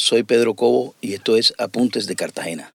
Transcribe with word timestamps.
soy 0.00 0.22
Pedro 0.22 0.54
Cobo 0.54 0.94
y 1.02 1.12
esto 1.12 1.36
es 1.36 1.52
Apuntes 1.58 2.06
de 2.06 2.16
Cartagena. 2.16 2.72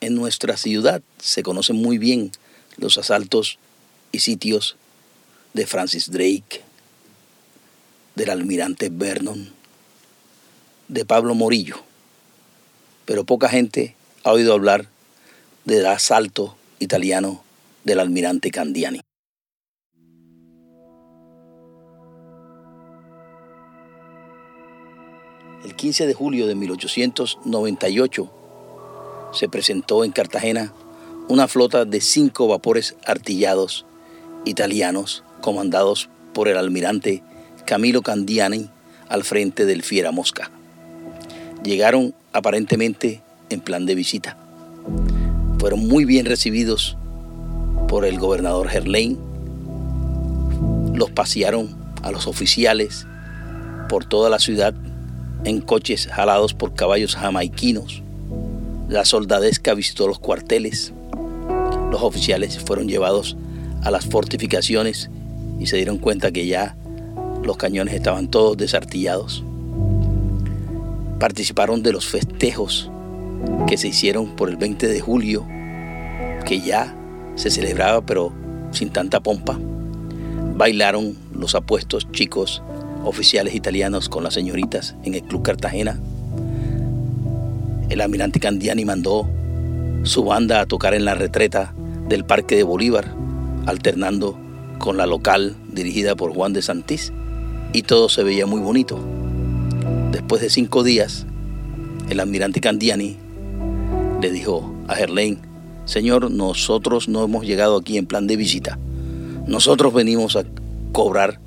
En 0.00 0.14
nuestra 0.14 0.58
ciudad 0.58 1.02
se 1.18 1.42
conocen 1.42 1.76
muy 1.76 1.96
bien 1.96 2.30
los 2.76 2.98
asaltos 2.98 3.58
y 4.12 4.20
sitios 4.20 4.76
de 5.54 5.66
Francis 5.66 6.10
Drake, 6.10 6.62
del 8.14 8.30
almirante 8.30 8.88
Vernon, 8.90 9.52
de 10.88 11.04
Pablo 11.04 11.34
Morillo, 11.34 11.76
pero 13.04 13.24
poca 13.24 13.48
gente 13.48 13.94
ha 14.24 14.32
oído 14.32 14.52
hablar 14.52 14.88
del 15.64 15.86
asalto 15.86 16.56
italiano 16.78 17.42
del 17.84 18.00
almirante 18.00 18.50
Candiani. 18.50 19.00
El 25.64 25.74
15 25.74 26.06
de 26.06 26.14
julio 26.14 26.46
de 26.46 26.54
1898 26.54 28.30
se 29.32 29.48
presentó 29.48 30.04
en 30.04 30.12
Cartagena 30.12 30.72
una 31.28 31.46
flota 31.46 31.84
de 31.84 32.00
cinco 32.00 32.48
vapores 32.48 32.96
artillados 33.04 33.84
italianos 34.48 35.22
comandados 35.40 36.08
por 36.32 36.48
el 36.48 36.56
almirante 36.56 37.22
Camilo 37.66 38.02
Candiani 38.02 38.70
al 39.08 39.24
frente 39.24 39.66
del 39.66 39.82
Fiera 39.82 40.10
Mosca. 40.10 40.50
Llegaron 41.62 42.14
aparentemente 42.32 43.22
en 43.50 43.60
plan 43.60 43.86
de 43.86 43.94
visita. 43.94 44.36
Fueron 45.58 45.86
muy 45.86 46.04
bien 46.04 46.26
recibidos 46.26 46.96
por 47.88 48.04
el 48.04 48.18
gobernador 48.18 48.68
Gerlain. 48.68 49.18
Los 50.94 51.10
pasearon 51.10 51.76
a 52.02 52.10
los 52.10 52.26
oficiales 52.26 53.06
por 53.88 54.04
toda 54.04 54.30
la 54.30 54.38
ciudad 54.38 54.74
en 55.44 55.60
coches 55.60 56.06
jalados 56.06 56.54
por 56.54 56.74
caballos 56.74 57.16
jamaiquinos. 57.16 58.02
La 58.88 59.04
soldadesca 59.04 59.74
visitó 59.74 60.06
los 60.06 60.18
cuarteles. 60.18 60.92
Los 61.90 62.02
oficiales 62.02 62.58
fueron 62.58 62.88
llevados 62.88 63.36
a 63.82 63.90
las 63.90 64.06
fortificaciones 64.06 65.10
y 65.58 65.66
se 65.66 65.76
dieron 65.76 65.98
cuenta 65.98 66.30
que 66.30 66.46
ya 66.46 66.76
los 67.42 67.56
cañones 67.56 67.94
estaban 67.94 68.28
todos 68.28 68.56
desartillados. 68.56 69.44
Participaron 71.18 71.82
de 71.82 71.92
los 71.92 72.06
festejos 72.06 72.90
que 73.66 73.76
se 73.76 73.88
hicieron 73.88 74.36
por 74.36 74.48
el 74.48 74.56
20 74.56 74.86
de 74.86 75.00
julio, 75.00 75.46
que 76.44 76.60
ya 76.60 76.94
se 77.34 77.50
celebraba 77.50 78.02
pero 78.02 78.32
sin 78.70 78.90
tanta 78.90 79.20
pompa. 79.20 79.58
Bailaron 80.56 81.16
los 81.32 81.54
apuestos 81.54 82.10
chicos 82.12 82.62
oficiales 83.04 83.54
italianos 83.54 84.08
con 84.08 84.24
las 84.24 84.34
señoritas 84.34 84.96
en 85.04 85.14
el 85.14 85.22
Club 85.22 85.42
Cartagena. 85.42 85.98
El 87.88 88.00
almirante 88.00 88.40
Candiani 88.40 88.84
mandó 88.84 89.28
su 90.02 90.24
banda 90.24 90.60
a 90.60 90.66
tocar 90.66 90.94
en 90.94 91.04
la 91.04 91.14
retreta 91.14 91.74
del 92.08 92.24
Parque 92.24 92.56
de 92.56 92.62
Bolívar 92.62 93.14
alternando 93.68 94.38
con 94.78 94.96
la 94.96 95.04
local 95.04 95.54
dirigida 95.70 96.16
por 96.16 96.32
Juan 96.32 96.54
de 96.54 96.62
Santís 96.62 97.12
y 97.74 97.82
todo 97.82 98.08
se 98.08 98.22
veía 98.22 98.46
muy 98.46 98.60
bonito. 98.62 98.98
Después 100.10 100.40
de 100.40 100.48
cinco 100.48 100.82
días, 100.82 101.26
el 102.08 102.18
almirante 102.18 102.62
Candiani 102.62 103.18
le 104.22 104.30
dijo 104.30 104.72
a 104.88 104.94
Gerlain, 104.94 105.38
Señor, 105.84 106.30
nosotros 106.30 107.08
no 107.08 107.22
hemos 107.22 107.44
llegado 107.44 107.76
aquí 107.76 107.98
en 107.98 108.06
plan 108.06 108.26
de 108.26 108.36
visita. 108.36 108.78
Nosotros 109.46 109.92
venimos 109.92 110.36
a 110.36 110.44
cobrar 110.92 111.38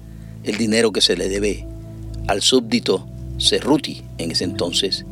el 0.44 0.58
dinero 0.58 0.92
que 0.92 1.02
se 1.02 1.18
le 1.18 1.28
debe 1.28 1.66
al 2.28 2.44
súbdito 2.44 3.08
Cerruti. 3.40 4.04
En 4.20 4.30
ese 4.30 4.44
entonces, 4.44 5.06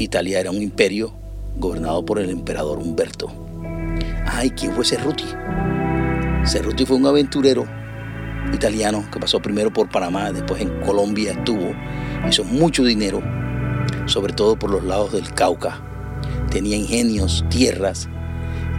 Italia 0.00 0.40
era 0.40 0.50
un 0.50 0.60
imperio 0.60 1.12
gobernado 1.56 2.04
por 2.04 2.18
el 2.18 2.30
emperador 2.30 2.78
Humberto. 2.78 3.30
Ay, 4.26 4.50
¿quién 4.50 4.72
fue 4.72 4.84
Cerruti? 4.84 5.24
Cerruti 6.48 6.86
fue 6.86 6.96
un 6.96 7.04
aventurero 7.04 7.66
italiano 8.54 9.04
que 9.12 9.20
pasó 9.20 9.38
primero 9.38 9.70
por 9.70 9.90
Panamá, 9.90 10.32
después 10.32 10.62
en 10.62 10.80
Colombia 10.80 11.32
estuvo, 11.32 11.74
hizo 12.26 12.42
mucho 12.42 12.84
dinero, 12.84 13.22
sobre 14.06 14.32
todo 14.32 14.58
por 14.58 14.70
los 14.70 14.82
lados 14.82 15.12
del 15.12 15.34
Cauca. 15.34 15.82
Tenía 16.50 16.76
ingenios, 16.76 17.44
tierras 17.50 18.08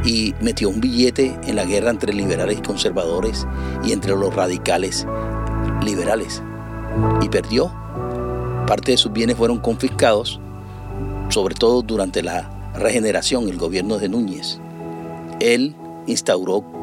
y 0.03 0.33
metió 0.41 0.69
un 0.69 0.81
billete 0.81 1.37
en 1.43 1.55
la 1.55 1.65
guerra 1.65 1.91
entre 1.91 2.11
liberales 2.11 2.57
y 2.57 2.61
conservadores 2.63 3.45
y 3.83 3.91
entre 3.91 4.15
los 4.15 4.33
radicales 4.33 5.05
liberales. 5.83 6.41
Y 7.21 7.29
perdió. 7.29 7.71
Parte 8.65 8.91
de 8.93 8.97
sus 8.97 9.13
bienes 9.13 9.37
fueron 9.37 9.59
confiscados, 9.59 10.39
sobre 11.29 11.53
todo 11.53 11.83
durante 11.83 12.23
la 12.23 12.49
regeneración, 12.73 13.47
el 13.47 13.57
gobierno 13.57 13.99
de 13.99 14.09
Núñez. 14.09 14.59
Él 15.39 15.75
instauró 16.07 16.78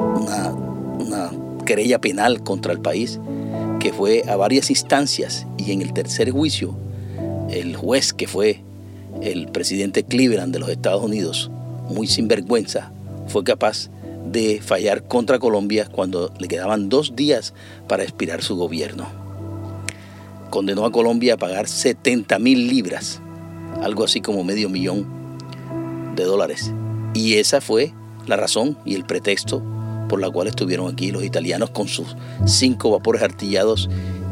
una, 0.00 1.30
querella 1.64 2.00
penal 2.00 2.42
contra 2.42 2.72
el 2.72 2.80
país 2.80 3.20
que 3.78 3.92
fue 3.92 4.24
a 4.28 4.36
varias 4.36 4.70
instancias 4.70 5.46
y 5.56 5.72
en 5.72 5.82
el 5.82 5.92
tercer 5.92 6.30
juicio 6.30 6.76
el 7.50 7.76
juez 7.76 8.12
que 8.12 8.26
fue 8.26 8.62
el 9.22 9.48
presidente 9.48 10.04
Cleveland 10.04 10.52
de 10.52 10.58
los 10.60 10.68
Estados 10.68 11.02
Unidos, 11.02 11.50
muy 11.88 12.06
sinvergüenza, 12.06 12.92
fue 13.26 13.44
capaz 13.44 13.90
de 14.24 14.60
fallar 14.62 15.04
contra 15.04 15.38
Colombia 15.38 15.88
cuando 15.90 16.32
le 16.38 16.48
quedaban 16.48 16.88
dos 16.88 17.16
días 17.16 17.54
para 17.88 18.02
expirar 18.02 18.42
su 18.42 18.56
gobierno. 18.56 19.06
Condenó 20.50 20.84
a 20.84 20.92
Colombia 20.92 21.34
a 21.34 21.38
pagar 21.38 21.68
70 21.68 22.38
mil 22.38 22.68
libras, 22.68 23.20
algo 23.82 24.04
así 24.04 24.20
como 24.20 24.44
medio 24.44 24.68
millón 24.68 25.06
de 26.16 26.24
dólares. 26.24 26.72
Y 27.14 27.34
esa 27.34 27.60
fue 27.60 27.92
la 28.26 28.36
razón 28.36 28.78
y 28.84 28.94
el 28.94 29.04
pretexto 29.04 29.62
por 30.10 30.20
la 30.20 30.28
cual 30.28 30.48
estuvieron 30.48 30.92
aquí 30.92 31.12
los 31.12 31.22
italianos 31.22 31.70
con 31.70 31.86
sus 31.86 32.16
cinco 32.44 32.90
vapores 32.90 33.22
artillados 33.22 33.88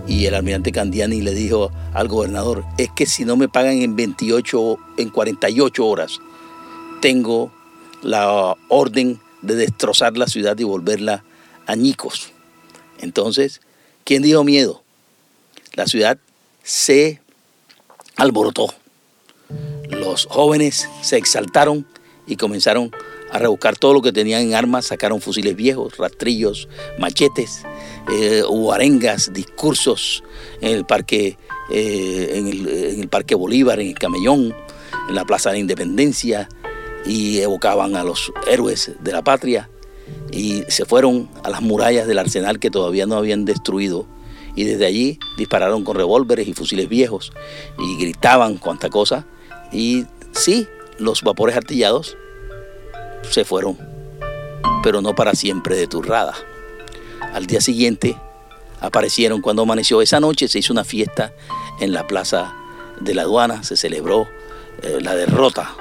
y 0.08 0.26
el 0.26 0.34
almirante 0.34 0.72
Candiani 0.72 1.20
le 1.20 1.32
dijo 1.34 1.70
al 1.94 2.08
gobernador, 2.08 2.64
es 2.78 2.90
que 2.96 3.06
si 3.06 3.24
no 3.24 3.36
me 3.36 3.48
pagan 3.48 3.80
en 3.80 3.94
28, 3.94 4.76
en 4.96 5.10
48 5.10 5.86
horas, 5.86 6.18
tengo 7.00 7.52
la 8.02 8.56
orden 8.68 9.20
de 9.42 9.54
destrozar 9.54 10.16
la 10.16 10.26
ciudad 10.26 10.58
y 10.58 10.64
volverla 10.64 11.22
añicos. 11.66 12.32
Entonces, 12.98 13.60
¿quién 14.02 14.22
dijo 14.22 14.42
miedo? 14.42 14.82
La 15.74 15.86
ciudad 15.86 16.18
se 16.64 17.20
alborotó. 18.16 18.74
Los 19.90 20.26
jóvenes 20.26 20.88
se 21.02 21.18
exaltaron 21.18 21.86
y 22.26 22.34
comenzaron 22.34 22.90
a 23.30 23.38
rebuscar 23.38 23.76
todo 23.76 23.94
lo 23.94 24.02
que 24.02 24.12
tenían 24.12 24.42
en 24.42 24.54
armas, 24.54 24.86
sacaron 24.86 25.20
fusiles 25.20 25.56
viejos, 25.56 25.96
rastrillos, 25.96 26.68
machetes, 26.98 27.62
eh, 28.12 28.42
hubo 28.48 28.72
arengas, 28.72 29.32
discursos 29.32 30.22
en 30.60 30.76
el 30.76 30.84
parque, 30.84 31.36
eh, 31.70 32.32
en, 32.34 33.00
el, 33.00 33.08
parque 33.08 33.34
Bolívar, 33.34 33.80
en 33.80 33.88
el 33.88 33.98
Camellón, 33.98 34.54
en 35.08 35.14
la 35.14 35.24
Plaza 35.24 35.50
de 35.50 35.58
Independencia, 35.58 36.48
y 37.04 37.38
evocaban 37.38 37.96
a 37.96 38.04
los 38.04 38.32
héroes 38.50 38.92
de 39.00 39.12
la 39.12 39.22
patria 39.22 39.70
y 40.30 40.64
se 40.68 40.84
fueron 40.84 41.28
a 41.42 41.50
las 41.50 41.62
murallas 41.62 42.06
del 42.06 42.18
arsenal 42.18 42.58
que 42.58 42.70
todavía 42.70 43.06
no 43.06 43.16
habían 43.16 43.44
destruido 43.44 44.06
y 44.54 44.64
desde 44.64 44.86
allí 44.86 45.18
dispararon 45.36 45.84
con 45.84 45.96
revólveres 45.96 46.48
y 46.48 46.52
fusiles 46.52 46.88
viejos 46.88 47.32
y 47.78 47.96
gritaban 47.98 48.56
cuanta 48.56 48.90
cosa 48.90 49.26
y 49.72 50.04
sí, 50.32 50.66
los 50.98 51.22
vapores 51.22 51.56
artillados 51.56 52.16
se 53.22 53.44
fueron, 53.44 53.78
pero 54.82 55.00
no 55.00 55.14
para 55.14 55.34
siempre 55.34 55.76
de 55.76 55.86
turrada. 55.86 56.34
Al 57.32 57.46
día 57.46 57.60
siguiente 57.60 58.16
aparecieron 58.80 59.40
cuando 59.40 59.62
amaneció. 59.62 60.02
Esa 60.02 60.20
noche 60.20 60.48
se 60.48 60.60
hizo 60.60 60.72
una 60.72 60.84
fiesta 60.84 61.32
en 61.80 61.92
la 61.92 62.06
plaza 62.06 62.54
de 63.00 63.14
la 63.14 63.22
aduana, 63.22 63.62
se 63.62 63.76
celebró 63.76 64.28
eh, 64.82 64.98
la 65.00 65.14
derrota 65.14 65.74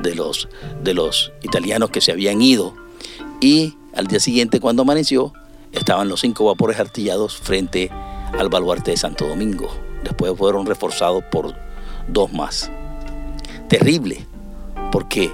de 0.00 0.14
los, 0.14 0.48
de 0.82 0.94
los 0.94 1.32
italianos 1.42 1.90
que 1.90 2.00
se 2.00 2.12
habían 2.12 2.40
ido. 2.40 2.74
Y 3.40 3.76
al 3.94 4.06
día 4.06 4.20
siguiente, 4.20 4.60
cuando 4.60 4.82
amaneció, 4.82 5.32
estaban 5.72 6.08
los 6.08 6.20
cinco 6.20 6.44
vapores 6.46 6.78
artillados 6.78 7.36
frente 7.36 7.90
al 8.38 8.48
baluarte 8.48 8.92
de 8.92 8.96
Santo 8.96 9.26
Domingo. 9.26 9.70
Después 10.04 10.32
fueron 10.36 10.66
reforzados 10.66 11.24
por 11.30 11.54
dos 12.08 12.32
más. 12.32 12.70
Terrible, 13.68 14.26
porque 14.90 15.32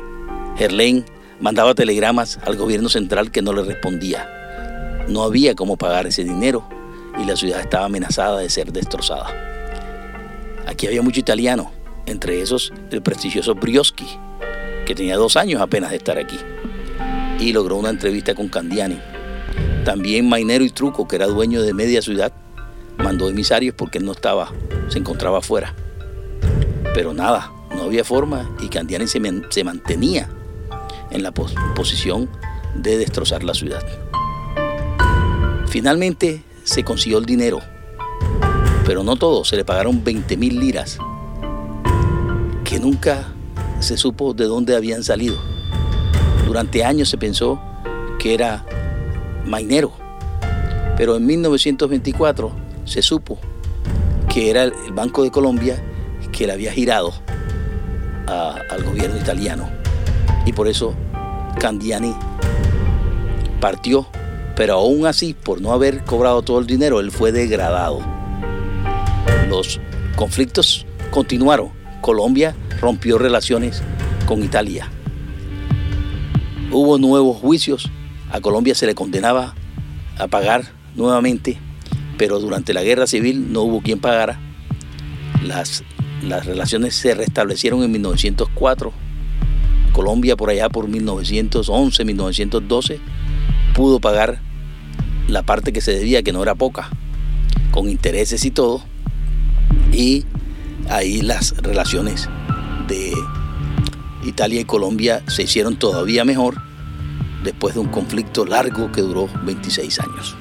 Gerlain 0.57 1.05
mandaba 1.39 1.75
telegramas 1.75 2.39
al 2.45 2.57
gobierno 2.57 2.89
central 2.89 3.31
que 3.31 3.43
no 3.43 3.53
le 3.53 3.63
respondía. 3.63 5.05
No 5.09 5.23
había 5.23 5.55
cómo 5.55 5.77
pagar 5.77 6.07
ese 6.07 6.25
dinero 6.25 6.67
y 7.21 7.27
la 7.27 7.37
ciudad 7.37 7.61
estaba 7.61 7.85
amenazada 7.85 8.39
de 8.39 8.49
ser 8.49 8.73
destrozada. 8.73 9.27
Aquí 10.67 10.87
había 10.87 11.03
mucho 11.03 11.21
italiano, 11.21 11.71
entre 12.07 12.41
esos 12.41 12.73
el 12.91 13.03
prestigioso 13.03 13.55
Brioschi, 13.55 14.07
que 14.87 14.95
tenía 14.95 15.17
dos 15.17 15.37
años 15.37 15.61
apenas 15.61 15.91
de 15.91 15.97
estar 15.97 16.19
aquí, 16.19 16.39
y 17.39 17.53
logró 17.53 17.77
una 17.77 17.91
entrevista 17.91 18.35
con 18.35 18.49
Candiani. 18.49 18.99
También 19.85 20.29
Mainero 20.29 20.65
y 20.65 20.71
Truco, 20.71 21.07
que 21.07 21.17
era 21.17 21.27
dueño 21.27 21.63
de 21.63 21.75
media 21.75 22.03
ciudad, 22.03 22.33
mandó 22.97 23.29
emisarios 23.29 23.75
porque 23.77 23.99
él 23.99 24.05
no 24.05 24.13
estaba, 24.13 24.53
se 24.89 24.99
encontraba 24.99 25.39
afuera. 25.39 25.75
Pero 26.95 27.13
nada, 27.13 27.53
no 27.75 27.83
había 27.83 28.05
forma 28.05 28.51
y 28.61 28.69
Candiani 28.69 29.07
se, 29.07 29.21
se 29.51 29.63
mantenía 29.65 30.29
en 31.17 31.23
la 31.23 31.33
posición 31.33 32.29
de 32.75 32.99
destrozar 32.99 33.43
la 33.43 33.55
ciudad. 33.55 33.83
Finalmente 35.67 36.43
se 36.63 36.85
consiguió 36.85 37.19
el 37.19 37.27
dinero, 37.27 37.61
pero 38.85 39.03
no 39.03 39.17
todo, 39.17 39.45
se 39.45 39.57
le 39.57 39.65
pagaron 39.65 40.05
20 40.05 40.37
mil 40.37 40.61
liras, 40.61 40.99
que 42.65 42.79
nunca 42.79 43.33
se 43.81 43.97
supo 43.97 44.35
de 44.35 44.45
dónde 44.45 44.77
habían 44.77 45.03
salido. 45.03 45.37
Durante 46.47 46.85
años 46.85 47.09
se 47.09 47.19
pensó 47.19 47.61
que 48.19 48.35
era 48.35 48.65
mainero, 49.45 49.93
pero 50.97 51.17
en 51.17 51.27
1924 51.27 52.53
se 52.85 53.03
supo 53.03 53.39
que 54.33 54.51
era 54.51 54.65
el 54.65 54.73
Banco 54.93 55.25
de 55.25 55.31
Colombia 55.31 55.83
que 56.33 56.47
le 56.47 56.53
había 56.53 56.73
girado 56.73 57.13
al 58.27 58.83
gobierno 58.85 59.17
italiano. 59.17 59.69
Y 60.45 60.53
por 60.53 60.69
eso 60.69 60.95
Candiani 61.59 62.15
partió, 63.61 64.07
pero 64.55 64.75
aún 64.75 65.07
así, 65.07 65.35
por 65.35 65.61
no 65.61 65.73
haber 65.73 66.05
cobrado 66.05 66.43
todo 66.43 66.59
el 66.59 66.67
dinero, 66.67 67.01
él 67.01 67.11
fue 67.11 67.33
degradado. 67.33 68.01
Los 69.49 69.81
conflictos 70.17 70.87
continuaron. 71.11 71.71
Colombia 72.01 72.55
rompió 72.81 73.19
relaciones 73.19 73.83
con 74.27 74.43
Italia. 74.43 74.89
Hubo 76.71 76.99
nuevos 76.99 77.39
juicios. 77.39 77.91
A 78.31 78.41
Colombia 78.41 78.75
se 78.75 78.87
le 78.87 78.95
condenaba 78.95 79.55
a 80.19 80.27
pagar 80.29 80.65
nuevamente, 80.95 81.59
pero 82.19 82.39
durante 82.39 82.75
la 82.75 82.83
guerra 82.83 83.07
civil 83.07 83.53
no 83.53 83.63
hubo 83.63 83.81
quien 83.81 84.01
pagara. 84.01 84.41
Las, 85.43 85.85
las 86.23 86.45
relaciones 86.45 86.97
se 86.97 87.15
restablecieron 87.15 87.83
en 87.83 87.93
1904 87.93 89.06
Colombia 89.97 90.37
por 90.37 90.51
allá 90.51 90.69
por 90.69 90.89
1911, 90.89 92.05
1912, 92.05 93.01
pudo 93.75 93.99
pagar 93.99 94.43
la 95.27 95.43
parte 95.43 95.73
que 95.73 95.81
se 95.81 95.93
debía, 95.93 96.23
que 96.23 96.35
no 96.35 96.43
era 96.43 96.55
poca, 96.55 96.91
con 97.71 97.89
intereses 97.89 98.45
y 98.45 98.51
todo. 98.51 98.83
Y 99.95 100.27
ahí 100.91 101.23
las 101.23 101.57
relaciones 101.63 102.29
de 102.89 103.11
Italia 104.27 104.61
y 104.61 104.65
Colombia 104.67 105.23
se 105.29 105.45
hicieron 105.45 105.79
todavía 105.79 106.27
mejor 106.27 106.61
después 107.43 107.73
de 107.73 107.81
un 107.81 107.89
conflicto 107.89 108.45
largo 108.45 108.93
que 108.93 109.01
duró 109.01 109.31
26 109.47 110.01
años. 110.01 110.37